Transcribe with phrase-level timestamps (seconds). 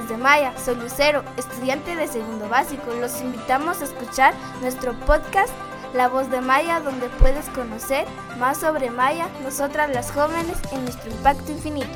[0.00, 2.94] de Maya, soy Lucero, estudiante de segundo básico.
[2.98, 4.32] Los invitamos a escuchar
[4.62, 5.52] nuestro podcast
[5.92, 8.06] La Voz de Maya, donde puedes conocer
[8.38, 11.90] más sobre Maya, nosotras las jóvenes, en nuestro impacto infinito.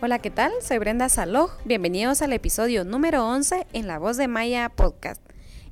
[0.00, 0.52] Hola, ¿qué tal?
[0.62, 1.50] Soy Brenda Saloj.
[1.64, 5.20] Bienvenidos al episodio número 11 en La Voz de Maya Podcast.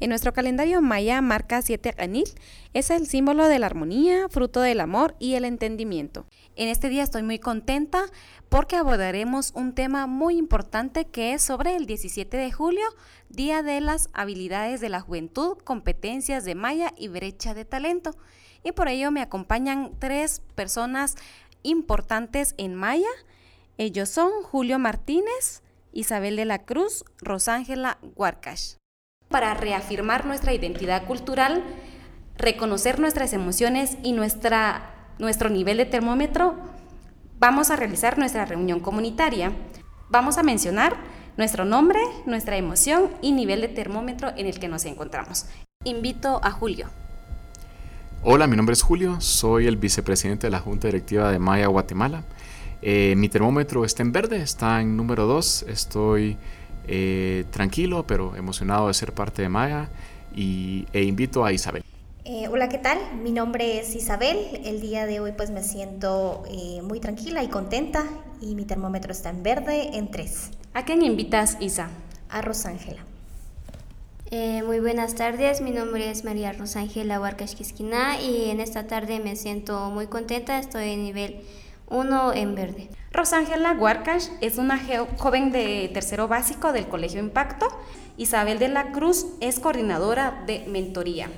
[0.03, 2.27] En nuestro calendario maya marca 7 Anil,
[2.75, 6.27] es el símbolo de la armonía, fruto del amor y el entendimiento.
[6.57, 8.07] En este día estoy muy contenta
[8.49, 12.83] porque abordaremos un tema muy importante que es sobre el 17 de julio,
[13.29, 18.11] Día de las Habilidades de la Juventud, Competencias de Maya y Brecha de Talento.
[18.65, 21.15] Y por ello me acompañan tres personas
[21.63, 23.07] importantes en Maya
[23.79, 28.82] ellos son Julio Martínez, Isabel de la Cruz, Rosángela Huarcash.
[29.33, 31.65] Para reafirmar nuestra identidad cultural,
[32.37, 36.55] reconocer nuestras emociones y nuestra, nuestro nivel de termómetro,
[37.39, 39.53] vamos a realizar nuestra reunión comunitaria.
[40.11, 40.97] Vamos a mencionar
[41.39, 45.47] nuestro nombre, nuestra emoción y nivel de termómetro en el que nos encontramos.
[45.83, 46.89] Invito a Julio.
[48.23, 52.23] Hola, mi nombre es Julio, soy el vicepresidente de la Junta Directiva de Maya Guatemala.
[52.83, 55.67] Eh, mi termómetro está en verde, está en número 2.
[55.69, 56.37] Estoy
[56.89, 59.89] eh, tranquilo, pero emocionado de ser parte de Maya
[60.35, 61.83] y, e invito a Isabel.
[62.25, 62.99] Eh, hola, ¿qué tal?
[63.23, 64.61] Mi nombre es Isabel.
[64.65, 66.45] El día de hoy pues me siento
[66.85, 68.05] muy tranquila y contenta
[68.41, 70.51] y mi termómetro está en verde en 3.
[70.75, 71.91] ¿A quién invitas, Isa?
[72.29, 73.05] A Rosángela.
[74.65, 79.91] muy buenas tardes, mi nombre es María Rosángela Huarcas y en esta tarde me siento
[79.91, 81.43] muy contenta, estoy en nivel
[81.89, 82.91] uno en verde.
[83.13, 84.81] Rosángela Huarcash es una
[85.19, 87.67] joven de tercero básico del Colegio Impacto.
[88.17, 91.29] Isabel de la Cruz es coordinadora de mentoría.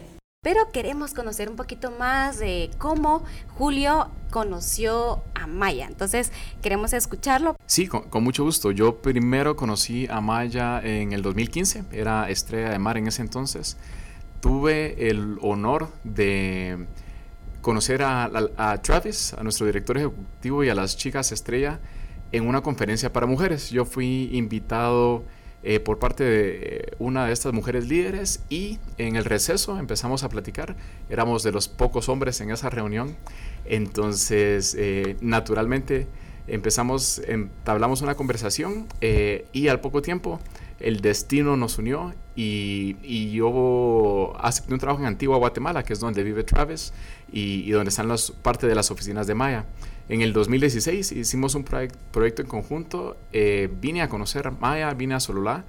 [0.45, 3.25] Pero queremos conocer un poquito más de cómo
[3.57, 5.87] Julio conoció a Maya.
[5.87, 7.57] Entonces, queremos escucharlo.
[7.67, 8.71] Sí, con, con, mucho gusto.
[8.71, 11.85] Yo primero conocí a Maya en el 2015.
[11.93, 13.79] Era estrella de mar en ese entonces.
[14.41, 16.87] Tuve el honor de
[17.65, 21.81] conocer a, Travis, a nuestro director ejecutivo y a las chicas estrella
[22.31, 23.71] en una conferencia para mujeres.
[23.71, 25.25] Yo fui invitado
[25.63, 30.29] eh, por parte de una de estas mujeres líderes y en el receso empezamos a
[30.29, 30.77] platicar.
[31.09, 33.17] Éramos de los pocos hombres en esa reunión.
[33.65, 36.07] Entonces, eh, naturalmente,
[36.47, 40.39] empezamos, entablamos una conversación eh, y al poco tiempo
[40.81, 46.01] el destino nos unió y, y, yo acepté un trabajo en Antigua Guatemala, que es
[46.01, 46.93] donde vive Travis
[47.31, 49.67] y, donde están las, parte de las oficinas de Maya.
[50.09, 55.21] En el 2016 hicimos un proyecto en conjunto, eh, vine a conocer Maya, vine a
[55.21, 55.65] Sololá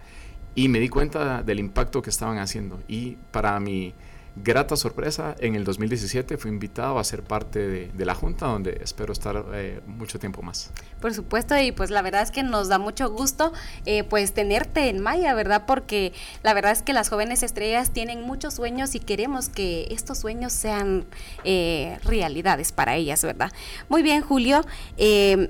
[0.55, 2.81] y me di cuenta del impacto que estaban haciendo.
[2.87, 3.93] Y para mi
[4.35, 9.13] grata sorpresa, en el 2017 fui invitado a ser parte de, la Junta, donde espero
[9.13, 10.72] estar eh, mucho tiempo más.
[11.00, 13.53] Por supuesto, y pues la verdad es que nos da mucho gusto
[13.85, 15.63] eh, pues tenerte en Maya, ¿verdad?
[15.66, 16.13] Porque
[16.44, 20.53] la verdad es que las jóvenes estrellas tienen muchos sueños y queremos que estos sueños
[20.53, 21.06] sean
[21.44, 23.51] eh, realidades para ellas, ¿verdad?
[23.90, 24.62] Muy bien, Julio.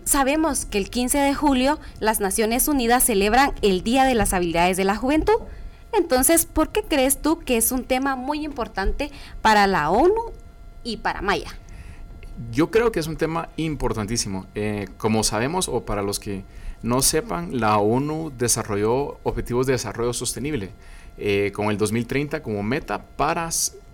[0.05, 4.77] sabemos que el 15 de julio las Naciones Unidas celebran el Día de las Habilidades
[4.77, 5.41] de la Juventud.
[5.97, 9.11] Entonces, ¿por qué crees tú que es un tema muy importante
[9.41, 10.31] para la ONU
[10.83, 11.57] y para Maya?
[12.51, 14.45] Yo creo que es un tema importantísimo.
[14.55, 16.43] Eh, como sabemos, o para los que
[16.83, 20.71] no sepan, la ONU desarrolló objetivos de desarrollo sostenible
[21.17, 23.49] eh, con el 2030 como meta para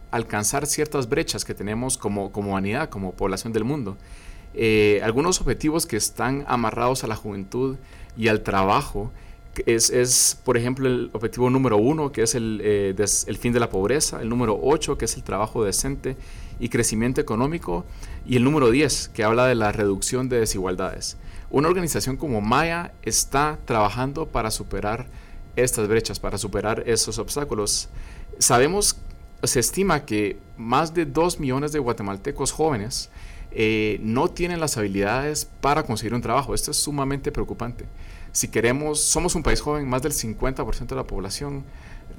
[0.09, 3.97] alcanzar ciertas brechas que tenemos como, como humanidad, como población del mundo.
[4.53, 7.77] Eh, algunos objetivos que están amarrados a la juventud
[8.17, 9.11] y al trabajo
[9.65, 12.95] es, por ejemplo, el objetivo número uno, que es el, eh,
[13.27, 16.15] el, fin de la pobreza, el número ocho, que es el trabajo decente
[16.59, 17.85] y crecimiento económico,
[18.25, 21.17] y el número diez, que habla de la reducción de desigualdades.
[21.49, 25.07] Una organización como Maya está trabajando para superar
[25.57, 27.89] estas brechas, para superar esos obstáculos.
[28.39, 28.95] Sabemos,
[29.43, 33.09] se estima que más de dos millones de guatemaltecos jóvenes
[33.51, 36.55] eh, no tienen las habilidades para conseguir un trabajo.
[36.55, 37.85] Esto es sumamente preocupante
[38.31, 41.63] si queremos, somos un país joven, más del 50% de la población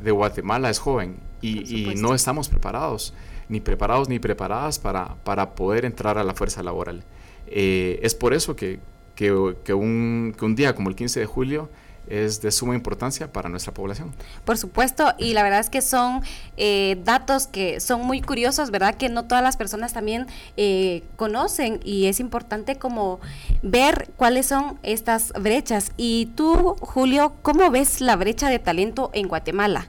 [0.02, 3.14] de Guatemala es joven y, no estamos preparados,
[3.48, 7.04] ni preparados ni preparadas para, para poder entrar a la fuerza laboral.
[7.46, 8.80] Eh, es por eso que,
[9.14, 11.68] que, un, que un día como el 15 de julio
[12.06, 14.12] es de suma importancia para nuestra población.
[14.44, 16.22] Por supuesto, y la verdad es que son
[16.56, 18.96] eh, datos que son muy curiosos, ¿verdad?
[18.96, 20.26] Que no todas las personas también
[20.56, 23.20] eh, conocen y es importante como
[23.62, 25.92] ver cuáles son estas brechas.
[25.96, 29.88] Y tú, Julio, ¿cómo ves la brecha de talento en Guatemala?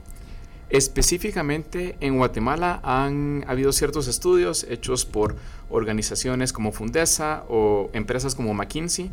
[0.70, 5.36] Específicamente en Guatemala han habido ciertos estudios hechos por
[5.68, 9.10] organizaciones como Fundesa o empresas como McKinsey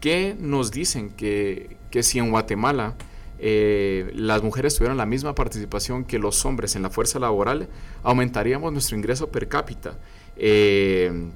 [0.00, 2.96] que nos dicen que, que si en Guatemala
[3.38, 7.68] eh, las mujeres tuvieran la misma participación que los hombres en la fuerza laboral,
[8.02, 9.96] aumentaríamos nuestro ingreso per cápita.
[10.36, 11.30] Eh,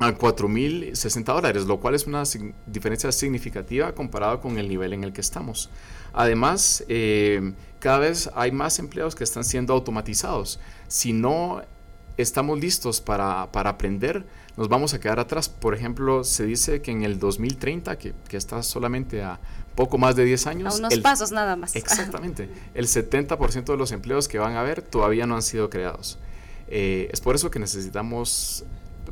[0.00, 2.22] a 4.060 dólares, lo cual es una
[2.66, 5.70] diferencia significativa comparado con el nivel en el que estamos.
[6.12, 10.60] Además, eh, cada vez hay más empleos que están siendo automatizados.
[10.86, 11.62] Si no
[12.18, 14.26] estamos listos para, para, aprender,
[14.56, 15.48] nos vamos a quedar atrás.
[15.48, 19.40] Por ejemplo, se dice que en el 2030, que, que está solamente a
[19.74, 20.74] poco más de 10 años...
[20.74, 21.76] A unos pasos nada más.
[21.76, 22.50] Exactamente.
[22.74, 26.18] el 70% de los empleos que van a haber todavía no han sido creados.
[26.66, 28.64] Eh, es por eso que necesitamos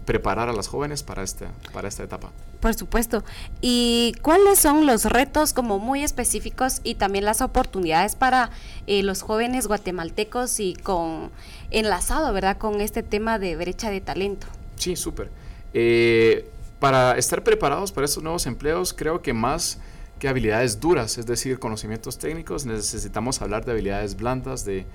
[0.07, 2.31] preparar a las jóvenes para esta, para esta etapa.
[2.61, 3.23] Por supuesto.
[3.61, 8.51] ¿Y cuáles son los retos como muy específicos y también las oportunidades para
[8.87, 11.31] eh, los jóvenes guatemaltecos y con
[11.71, 14.47] enlazado, ¿verdad?, con este tema de brecha de talento.
[14.77, 15.31] Sí, súper.
[15.75, 16.49] Eh,
[16.79, 19.81] para estar preparados para estos nuevos empleos, creo que más
[20.19, 24.87] que habilidades duras, es decir, conocimientos técnicos, necesitamos hablar de habilidades blandas, de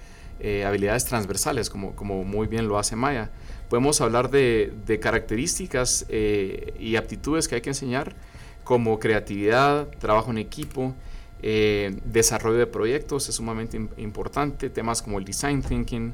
[0.43, 3.29] eh, habilidades transversales, como, como muy bien lo hace Maya.
[3.69, 8.15] Podemos hablar de, características eh, y aptitudes que hay que enseñar,
[8.63, 10.95] como creatividad, trabajo en equipo,
[11.43, 16.13] eh, desarrollo de proyectos es sumamente importante, temas como el design thinking,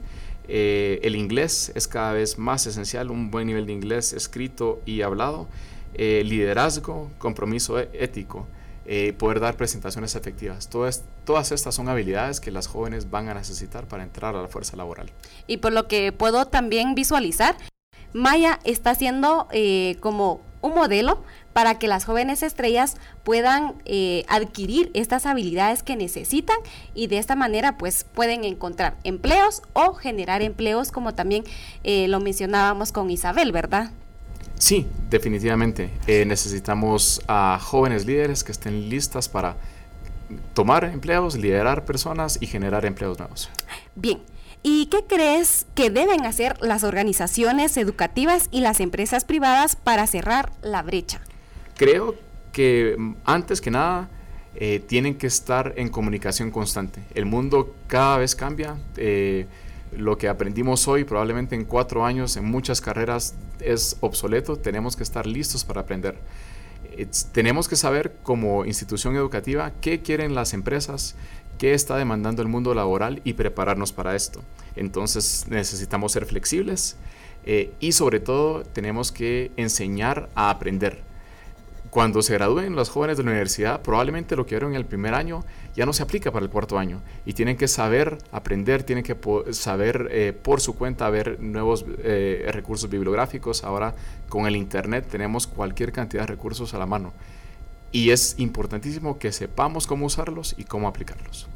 [0.49, 5.47] el inglés es cada vez más esencial, un buen nivel de inglés escrito y hablado,
[5.95, 8.47] liderazgo, compromiso ético.
[8.89, 10.69] Eh, poder dar presentaciones efectivas.
[10.69, 14.47] Todas, todas estas son habilidades que las jóvenes van a necesitar para entrar a la
[14.47, 15.11] fuerza laboral.
[15.45, 17.57] Y por lo que puedo también visualizar,
[18.13, 22.95] Maya está siendo eh, como un modelo para que las jóvenes estrellas
[23.25, 26.55] puedan eh, adquirir estas habilidades que necesitan
[26.93, 31.43] y de esta manera pues pueden encontrar empleos o generar empleos como también
[31.83, 33.91] lo mencionábamos con Isabel, ¿verdad?
[34.59, 35.89] Sí, definitivamente.
[36.07, 39.55] Eh, necesitamos a jóvenes líderes que estén listas para
[40.53, 43.49] tomar empleos, liderar personas y generar empleos nuevos.
[43.95, 44.19] Bien.
[44.63, 50.51] ¿Y qué crees que deben hacer las organizaciones educativas y las empresas privadas para cerrar
[50.61, 51.21] la brecha?
[51.77, 52.15] Creo
[52.51, 54.09] que mm, antes que nada
[54.55, 57.01] eh, tienen que estar en comunicación constante.
[57.13, 58.77] El mundo cada vez cambia.
[58.97, 59.45] Eh,
[59.95, 65.03] lo que aprendimos hoy probablemente en cuatro años en muchas carreras es obsoleto, tenemos que
[65.03, 66.17] estar listos para aprender.
[67.31, 71.15] tenemos que saber como institución educativa qué quieren las empresas,
[71.57, 74.41] qué está demandando el mundo laboral y prepararnos para esto.
[74.75, 76.95] Entonces necesitamos ser flexibles
[77.45, 81.06] eh, y sobre todo tenemos que enseñar a aprender
[81.97, 85.15] cuando se gradúen los jóvenes de la universidad, probablemente lo que vieron en el primer
[85.15, 85.43] año
[85.75, 89.17] ya no se aplica para el cuarto año y tienen que saber aprender, tienen que
[89.51, 93.63] saber eh, por su cuenta ver nuevos eh, recursos bibliográficos.
[93.63, 93.95] Ahora
[94.29, 97.13] con el Internet tenemos cualquier cantidad de recursos a la mano
[97.91, 101.47] y es importantísimo que sepamos cómo usarlos y cómo aplicarlos.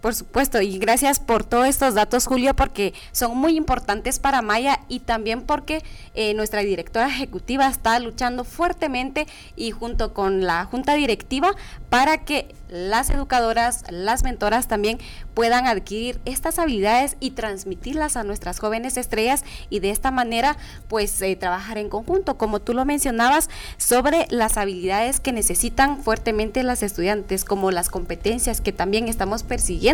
[0.00, 4.80] Por supuesto, y gracias por todos estos datos, Julio, porque son muy importantes para Maya
[4.88, 9.26] y también porque eh, nuestra directora ejecutiva está luchando fuertemente
[9.56, 11.54] y junto con la junta directiva
[11.90, 14.98] para que las educadoras, las mentoras también
[15.34, 20.56] puedan adquirir estas habilidades y transmitirlas a nuestras jóvenes estrellas y de esta manera
[20.88, 26.62] pues eh, trabajar en conjunto, como tú lo mencionabas, sobre las habilidades que necesitan fuertemente
[26.62, 29.89] las estudiantes, como las competencias que también estamos persiguiendo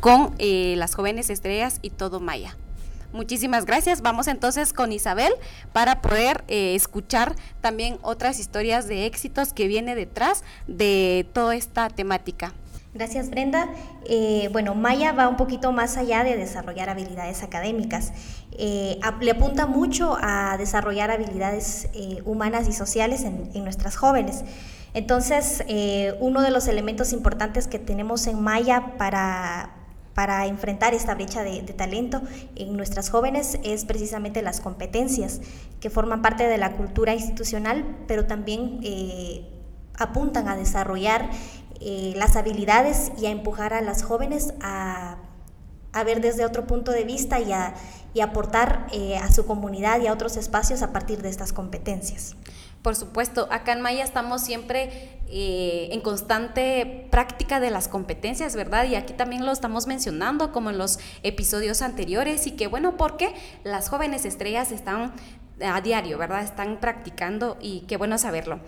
[0.00, 2.56] con eh, las jóvenes estrellas y todo Maya.
[3.12, 4.02] Muchísimas gracias.
[4.02, 5.32] Vamos entonces con Isabel
[5.72, 11.88] para poder eh, escuchar también otras historias de éxitos que viene detrás de toda esta
[11.88, 12.52] temática.
[12.96, 13.68] Gracias Brenda.
[14.08, 18.12] Eh, bueno, Maya va un poquito más allá de desarrollar habilidades académicas.
[18.58, 21.88] Eh, le apunta mucho a desarrollar habilidades
[22.24, 24.44] humanas y sociales en, nuestras jóvenes.
[24.94, 25.62] Entonces,
[26.20, 29.76] uno de los elementos importantes que tenemos en Maya para,
[30.16, 32.22] para enfrentar esta brecha de, talento
[32.54, 35.42] en nuestras jóvenes es precisamente las competencias
[35.78, 39.46] que forman parte de la cultura institucional, pero también eh,
[39.98, 41.28] apuntan a desarrollar
[41.82, 45.18] eh, las habilidades y a empujar a las jóvenes a,
[46.04, 47.74] ver desde otro punto de vista y a,
[48.22, 52.34] aportar eh, a su comunidad y a otros espacios a partir de estas competencias.
[52.80, 58.86] Por supuesto, acá en Maya estamos siempre eh, en constante práctica de las competencias, ¿verdad?
[58.86, 63.34] Y aquí también lo estamos mencionando como en los episodios anteriores y que bueno, porque
[63.64, 65.12] las jóvenes estrellas están
[65.60, 66.44] a diario, ¿verdad?
[66.44, 68.60] Están practicando y qué bueno saberlo.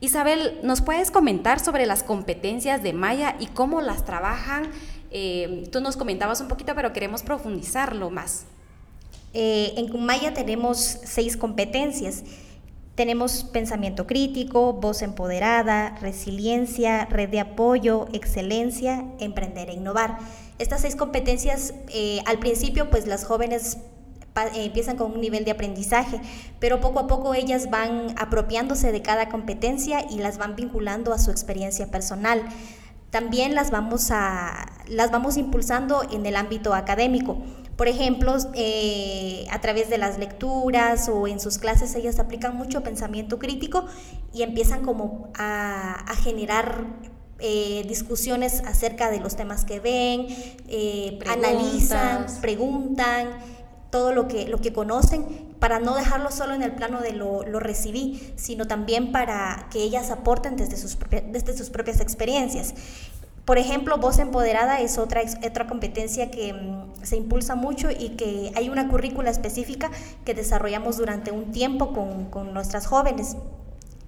[0.00, 4.70] Isabel, ¿nos puedes comentar sobre las competencias de Maya y cómo las trabajan
[5.16, 8.46] Eh, tú nos comentabas un poquito, pero queremos profundizarlo más.
[9.32, 12.24] Eh, en Maya tenemos seis competencias.
[12.96, 20.18] Tenemos pensamiento crítico, voz empoderada, resiliencia, red de apoyo, excelencia, emprender e innovar.
[20.58, 23.78] Estas seis competencias, eh, al principio, pues las jóvenes
[24.56, 26.20] empiezan con un nivel de aprendizaje,
[26.58, 31.20] pero poco a poco ellas van apropiándose de cada competencia y las van vinculando a
[31.20, 32.42] su experiencia personal.
[33.14, 37.38] También las vamos, a, las vamos impulsando en el ámbito académico.
[37.76, 42.82] Por ejemplo, eh, a través de las lecturas o en sus clases ellas aplican mucho
[42.82, 43.86] pensamiento crítico
[44.32, 46.86] y empiezan como a, generar
[47.38, 50.26] eh, discusiones acerca de los temas que ven,
[50.66, 53.28] eh, analizan, preguntan
[53.94, 55.24] todo lo que, lo que conocen
[55.60, 59.84] para no dejarlo solo en el plano de lo, lo recibí, sino también para que
[59.84, 60.98] ellas aporten desde sus,
[61.30, 62.74] desde sus propias experiencias.
[63.44, 68.50] Por ejemplo, voz empoderada es otra, otra competencia que mm, se impulsa mucho y que
[68.56, 69.92] hay una currícula específica
[70.24, 73.36] que desarrollamos durante un tiempo con, con nuestras jóvenes.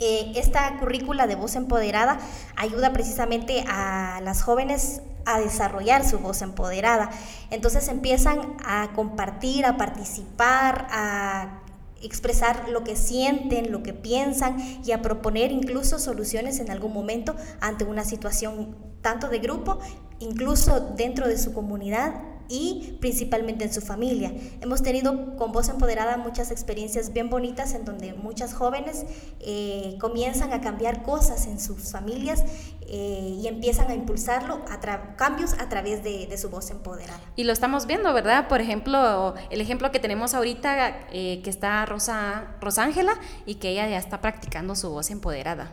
[0.01, 2.19] Eh, esta currícula de voz empoderada
[2.57, 7.11] ayuda precisamente a las jóvenes a desarrollar su voz empoderada.
[7.51, 11.61] Entonces empiezan a compartir, a participar, a
[12.01, 17.35] expresar lo que sienten, lo que piensan y a proponer incluso soluciones en algún momento
[17.61, 19.79] ante una situación tanto de grupo,
[20.19, 22.15] incluso dentro de su comunidad
[22.49, 24.33] y principalmente en su familia.
[24.61, 29.05] Hemos tenido con Voz Empoderada muchas experiencias bien bonitas en donde muchas jóvenes
[29.41, 32.45] eh, comienzan a cambiar cosas en sus familias
[32.89, 37.21] eh, y empiezan a impulsarlo, a cambios a través de, su voz empoderada.
[37.35, 38.47] Y lo estamos viendo, ¿verdad?
[38.49, 43.15] Por ejemplo, el ejemplo que tenemos ahorita, eh, que está Rosa, Rosángela
[43.47, 45.73] y que ella ya está practicando su voz empoderada.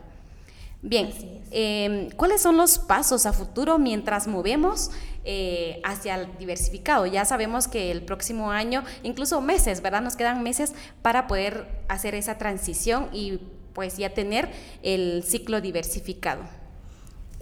[0.86, 1.14] Bien,
[1.52, 4.92] em, ¿cuáles son los pasos a futuro mientras movemos
[5.24, 7.06] eh, hacia el diversificado?
[7.06, 10.02] Ya sabemos que el próximo año, incluso meses, ¿verdad?
[10.02, 13.40] Nos quedan meses para poder hacer esa transición y
[13.74, 14.50] pues ya tener
[14.84, 16.44] el ciclo diversificado.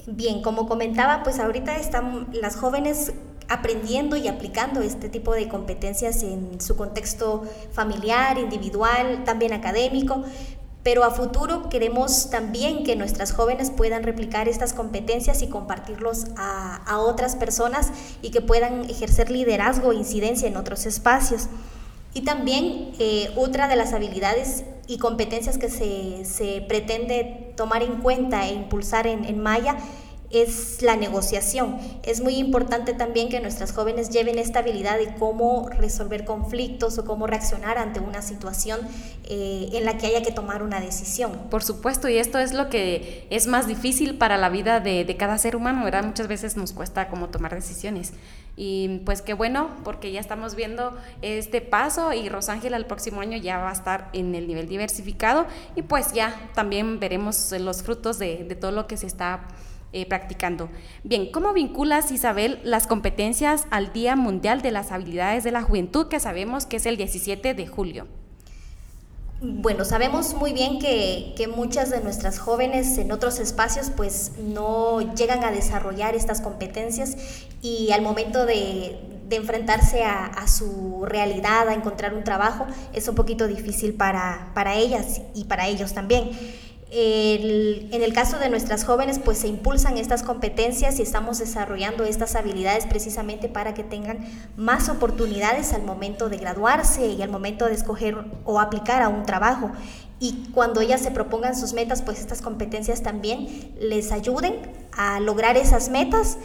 [0.08, 3.14] Bien, como comentaba, pues ahorita están las jóvenes
[3.50, 10.24] aprendiendo y aplicando este tipo de competencias en su contexto familiar, individual, también académico,
[10.84, 16.98] pero a futuro queremos también que nuestras jóvenes puedan replicar estas competencias y compartirlos a,
[16.98, 21.48] otras personas y que puedan ejercer liderazgo e incidencia en otros espacios.
[22.14, 28.48] Y también eh, otra de las habilidades y competencias que se, pretende tomar en cuenta
[28.48, 29.78] e impulsar en Maya
[30.34, 31.78] es la negociación.
[32.04, 37.06] Es muy importante también que nuestras jóvenes lleven esta habilidad de cómo resolver conflictos o
[37.06, 38.80] cómo reaccionar ante una situación
[39.26, 41.32] eh, en la que haya que tomar una decisión.
[41.50, 45.18] Por supuesto, y esto es lo que es más difícil para la vida de, de
[45.18, 46.04] cada ser humano, ¿verdad?
[46.04, 48.14] Muchas veces nos cuesta como tomar decisiones.
[48.58, 53.38] Y pues qué bueno, porque ya estamos viendo este paso y Rosángela el próximo año
[53.38, 55.46] ya va a estar en el nivel diversificado
[55.76, 59.48] y pues ya también veremos los frutos de, de todo lo que se está
[59.94, 60.70] eh, practicando.
[61.04, 66.08] Bien, ¿cómo vinculas, Isabel, las competencias al Día Mundial de las Habilidades de la Juventud,
[66.08, 68.08] que sabemos que es el 17 de julio?
[69.44, 75.44] Bueno, sabemos muy bien que, muchas de nuestras jóvenes en otros espacios pues no llegan
[75.44, 77.18] a desarrollar estas competencias
[77.62, 79.00] y al momento de,
[79.32, 85.22] enfrentarse a, su realidad, a encontrar un trabajo, es un poquito difícil para, para ellas
[85.34, 86.30] y para ellos también
[86.94, 92.36] en el caso de nuestras jóvenes, pues se impulsan estas competencias y estamos desarrollando estas
[92.36, 94.20] habilidades precisamente para que tengan
[94.58, 99.24] más oportunidades al momento de graduarse y al momento de escoger o aplicar a un
[99.24, 99.72] trabajo.
[100.20, 104.60] Y cuando ellas se propongan sus metas, pues estas competencias también les ayuden
[104.92, 106.38] a lograr esas metas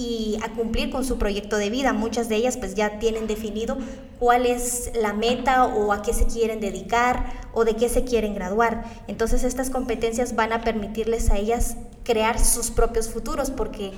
[0.00, 1.92] y a cumplir con su proyecto de vida.
[1.92, 3.76] Muchas de ellas pues ya tienen definido
[4.18, 8.34] cuál es la meta o a qué se quieren dedicar o de qué se quieren
[8.34, 8.84] graduar.
[9.08, 13.92] Entonces estas competencias van a permitirles a ellas crear sus propios futuros porque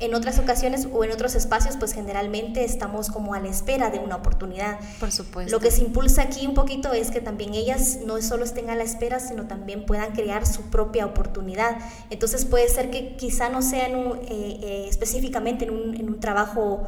[0.00, 3.98] en otras ocasiones o en otros espacios, pues generalmente estamos como a la espera de
[3.98, 4.78] una oportunidad.
[5.00, 5.50] Por supuesto.
[5.50, 8.76] Lo que se impulsa aquí un poquito es que también ellas no solo estén a
[8.76, 11.78] la espera, sino también puedan crear su propia oportunidad.
[12.10, 16.86] Entonces puede ser que quizá no sean eh, eh, específicamente en un, en un trabajo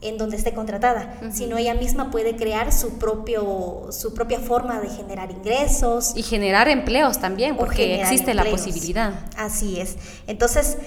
[0.00, 4.88] en donde esté contratada, sino ella misma puede crear su propio su propia forma de
[4.88, 9.12] generar ingresos y generar empleos también, porque existe la posibilidad.
[9.36, 9.96] Así es.
[10.28, 10.78] Entonces,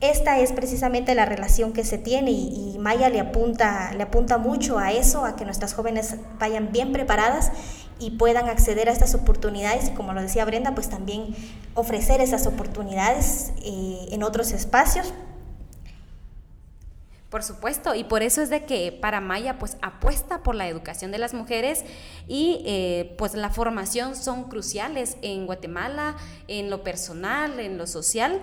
[0.00, 4.78] esta es precisamente la relación que se tiene y, Maya le apunta, le apunta mucho
[4.78, 7.50] a eso, a que nuestras jóvenes vayan bien preparadas
[7.98, 11.34] y puedan acceder a estas oportunidades y como lo decía Brenda, pues también
[11.74, 15.14] ofrecer esas oportunidades eh, en otros espacios
[17.30, 21.10] Por supuesto, y por eso es de que para Maya pues apuesta por la educación
[21.10, 21.84] de las mujeres
[22.28, 28.42] y eh, pues la formación son cruciales en Guatemala, en lo personal, en lo social.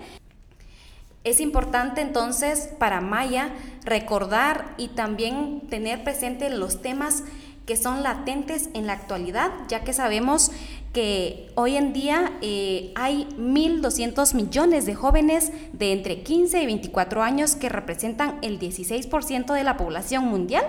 [1.24, 3.48] Es importante entonces para Maya
[3.84, 7.24] recordar y también tener presente los temas
[7.64, 10.52] que son latentes en la actualidad, ya que sabemos
[10.92, 17.22] que hoy en día eh, hay 1.200 millones de jóvenes de entre 15 y 24
[17.22, 20.64] años que representan el 16% de la población mundial.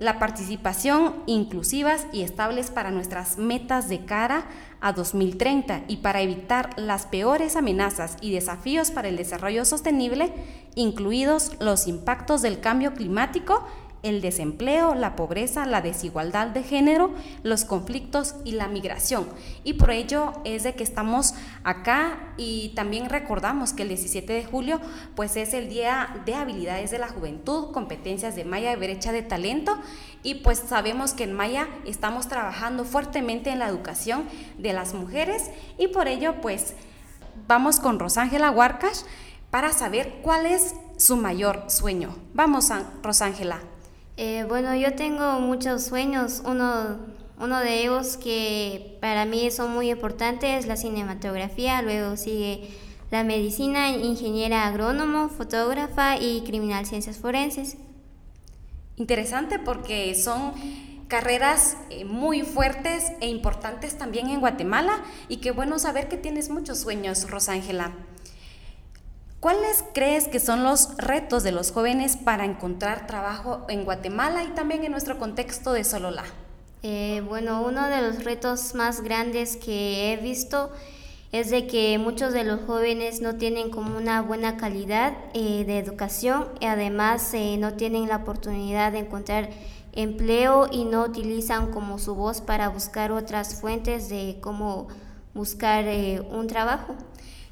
[0.00, 4.46] La participación inclusivas y estables para nuestras metas de cara
[4.80, 10.32] a 2030 y para evitar las peores amenazas y desafíos para el desarrollo sostenible,
[10.74, 13.64] incluidos los impactos del cambio climático
[14.04, 19.26] el desempleo, la pobreza, la desigualdad de género, los conflictos y la migración.
[19.64, 21.34] Y por ello es de que estamos
[21.64, 24.80] acá y también recordamos que el 17 de julio
[25.16, 29.22] pues es el Día de Habilidades de la Juventud, competencias de Maya y brecha de
[29.22, 29.78] talento
[30.22, 34.24] y pues sabemos que en Maya estamos trabajando fuertemente en la educación
[34.58, 36.74] de las mujeres y por ello pues
[37.48, 39.00] vamos con Rosángela Huarcash
[39.50, 42.16] para saber cuál es su mayor sueño.
[42.34, 42.70] Vamos,
[43.02, 43.73] Rosángela.
[44.16, 46.42] Eh, bueno, yo tengo muchos sueños.
[46.44, 46.98] Uno,
[47.40, 52.70] uno de ellos que para mí son muy importantes es la cinematografía, luego sigue
[53.10, 57.76] la medicina, ingeniera agrónomo, fotógrafa y criminal ciencias forenses.
[58.96, 60.52] Interesante porque son
[61.08, 66.50] carreras eh, muy fuertes e importantes también en Guatemala y qué bueno saber que tienes
[66.50, 67.92] muchos sueños, Rosángela.
[69.44, 74.54] ¿Cuáles crees que son los retos de los jóvenes para encontrar trabajo en Guatemala y
[74.54, 76.24] también en nuestro contexto de Solola?
[76.82, 80.72] Eh, bueno, uno de los retos más grandes que he visto
[81.30, 85.78] es de que muchos de los jóvenes no tienen como una buena calidad eh, de
[85.78, 89.50] educación y además eh, no tienen la oportunidad de encontrar
[89.92, 94.88] empleo y no utilizan como su voz para buscar otras fuentes de cómo
[95.34, 95.84] buscar
[96.30, 96.94] un trabajo.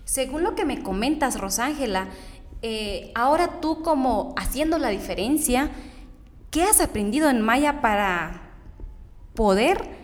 [0.05, 2.09] Según lo que me comentas, Rosángela,
[2.63, 5.71] eh, ahora tú como haciendo la diferencia,
[6.51, 8.55] ¿qué has aprendido en Maya para
[9.35, 10.03] poder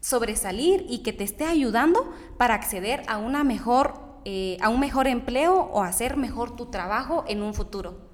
[0.00, 5.06] sobresalir y que te esté ayudando para acceder a una mejor, eh, a un mejor
[5.06, 8.06] empleo o hacer mejor tu trabajo en un futuro?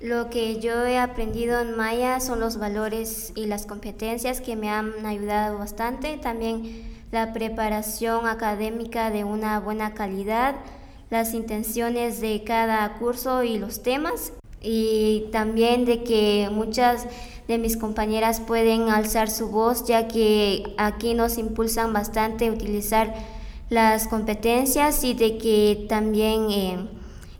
[0.00, 4.70] Lo que yo he aprendido en Maya son los valores y las competencias que me
[4.70, 6.18] han ayudado bastante.
[6.18, 10.54] También la preparación académica de una buena calidad,
[11.10, 17.06] las intenciones de cada curso y los temas y también de que muchas
[17.46, 23.14] de mis compañeras pueden alzar su voz ya que aquí nos impulsan bastante a utilizar
[23.70, 26.88] las competencias y de que también eh,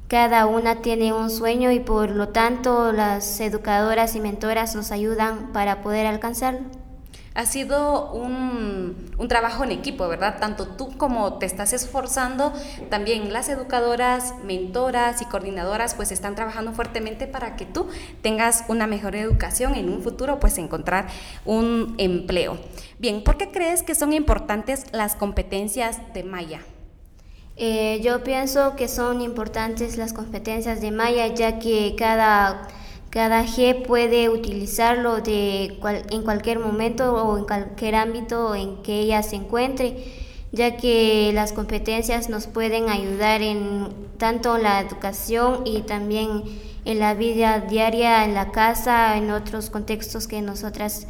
[0.06, 5.52] cada una tiene un sueño y por lo tanto las educadoras y mentoras nos ayudan
[5.52, 6.77] para poder alcanzarlo
[7.38, 8.96] ha sido un,
[9.28, 10.38] trabajo en equipo, ¿verdad?
[10.40, 12.52] Tanto tú como te estás esforzando,
[12.90, 17.86] también las educadoras, mentoras y coordinadoras pues están trabajando fuertemente para que tú
[18.22, 21.06] tengas una mejor educación en un futuro, pues encontrar
[21.44, 22.58] un empleo.
[22.98, 26.62] Bien, ¿por qué crees que son importantes las competencias de Maya?
[27.54, 32.66] Eh, yo pienso que son importantes las competencias de Maya ya que cada
[33.10, 35.78] cada G puede utilizarlo de
[36.10, 40.04] en cualquier momento o en cualquier ámbito en que ella se encuentre,
[40.52, 46.42] ya que las competencias nos pueden ayudar en tanto en la educación y también
[46.84, 51.06] en la vida diaria, en la casa, en otros contextos que nosotras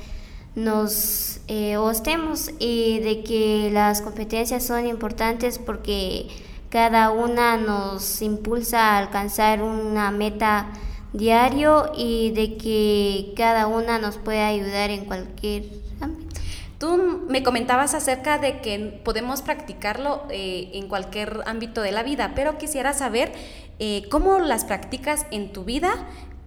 [0.55, 6.29] nos eh, ostemos y de que las competencias son importantes porque
[6.69, 10.69] cada una nos impulsa a alcanzar una meta
[11.13, 15.65] diario y de que cada una nos puede ayudar en cualquier
[16.01, 16.41] ámbito.
[16.79, 22.33] Tú me comentabas acerca de que podemos practicarlo eh, en cualquier ámbito de la vida,
[22.35, 23.33] pero quisiera saber
[23.79, 25.91] eh, cómo las practicas en tu vida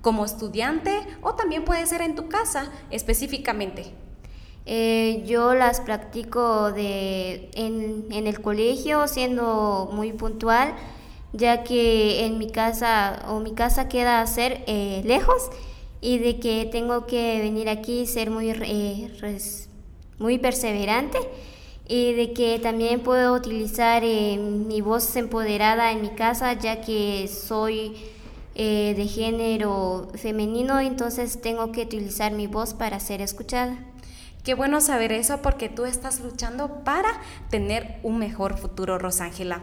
[0.02, 3.93] como estudiante o también puede ser en tu casa específicamente.
[4.65, 10.76] Eh, yo las practico de, en, en el colegio siendo muy puntual
[11.34, 15.50] ya que en mi casa o mi casa queda ser eh, lejos
[16.02, 19.12] y de que tengo que venir aquí y ser muy, eh,
[20.20, 21.17] muy perseverante
[21.88, 27.28] y de que también puedo utilizar eh, mi voz empoderada en mi casa ya que
[27.28, 27.96] soy
[28.54, 33.76] de género femenino, entonces tengo que utilizar mi voz para ser escuchada.
[34.44, 37.10] Qué bueno saber eso porque tú estás luchando para
[37.50, 39.62] tener un mejor futuro, Rosángela.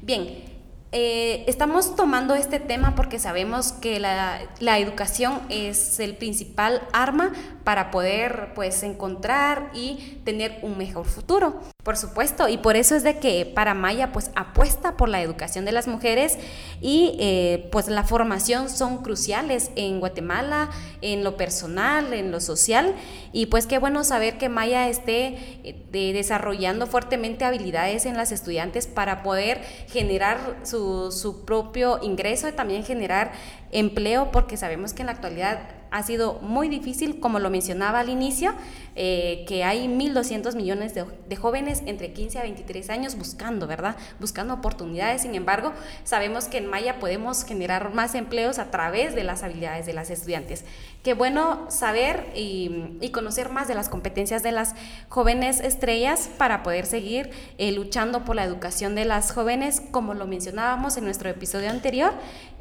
[0.00, 0.57] Bien,
[0.90, 7.32] Eh, estamos tomando este tema porque sabemos que la, la, educación es el principal arma
[7.62, 11.60] para poder pues encontrar y tener un mejor futuro.
[11.88, 15.64] Por supuesto, y por eso es de que para Maya pues apuesta por la educación
[15.64, 16.36] de las mujeres
[16.82, 20.68] y eh, pues la formación son cruciales en Guatemala,
[21.00, 22.94] en lo personal, en lo social.
[23.32, 28.86] Y pues qué bueno saber que Maya esté eh, desarrollando fuertemente habilidades en las estudiantes
[28.86, 33.32] para poder generar su, su propio ingreso y también generar
[33.72, 38.08] empleo porque sabemos que en la actualidad ha sido muy difícil, como lo mencionaba al
[38.08, 38.54] inicio,
[39.00, 43.96] eh, que hay 1.200 millones de, jóvenes entre 15 a 23 años buscando, ¿verdad?
[44.18, 45.22] Buscando oportunidades.
[45.22, 45.72] Sin embargo,
[46.02, 50.10] sabemos que en Maya podemos generar más empleos a través de las habilidades de las
[50.10, 50.64] estudiantes.
[51.04, 54.74] Qué bueno saber y, conocer más de las competencias de las
[55.08, 60.26] jóvenes estrellas para poder seguir eh, luchando por la educación de las jóvenes, como lo
[60.26, 62.12] mencionábamos en nuestro episodio anterior.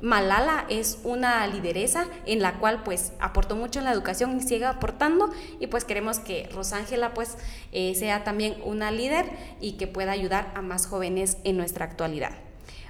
[0.01, 4.65] Malala es una lideresa en la cual pues aportó mucho en la educación y sigue
[4.65, 5.29] aportando
[5.59, 7.37] y pues queremos que Rosángela pues
[7.71, 9.25] eh, sea también una líder
[9.59, 12.46] y que pueda ayudar a más jóvenes en nuestra actualidad.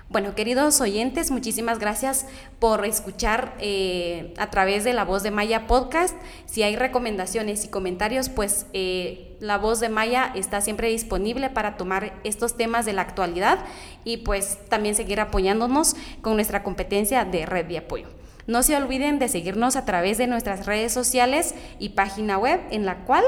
[0.10, 2.28] Bueno, queridos oyentes, muchísimas gracias
[2.60, 6.15] por escuchar eh, a través de la voz de Maya podcast.
[6.46, 11.76] Si hay recomendaciones y comentarios, pues eh, la voz de Maya está siempre disponible para
[11.76, 13.60] tomar estos temas de la actualidad
[14.06, 18.08] y pues también seguir apoyándonos con nuestra competencia de red de apoyo.
[18.46, 22.86] No se olviden de seguirnos a través de nuestras redes sociales y página web en
[22.86, 23.26] la cual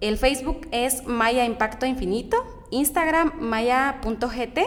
[0.00, 2.36] el Facebook es Maya Impacto Infinito,
[2.72, 4.58] Instagram maya.gt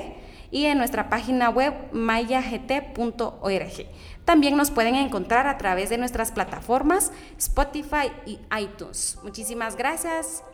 [0.55, 3.85] y en nuestra página web mayagt.org.
[4.23, 9.19] También nos pueden encontrar a través de nuestras plataformas Spotify y iTunes.
[9.21, 10.45] Muchísimas gracias.